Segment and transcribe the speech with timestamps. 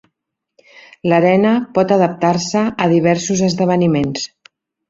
[1.11, 4.29] L'arena pot adaptar-se a diversos esdeveniments.